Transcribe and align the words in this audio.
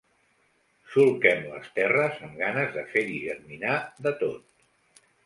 Solquem 0.93 1.43
les 1.51 1.69
terres 1.75 2.17
amb 2.29 2.39
ganes 2.39 2.71
de 2.79 2.85
fer-hi 2.95 3.19
germinar 3.27 3.77
de 4.07 4.15
tot. 4.23 5.05